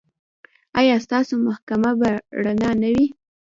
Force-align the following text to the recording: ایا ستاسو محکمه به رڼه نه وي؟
ایا 0.79 0.95
ستاسو 1.05 1.33
محکمه 1.47 1.91
به 1.99 2.11
رڼه 2.43 2.71
نه 2.81 2.89
وي؟ 2.95 3.07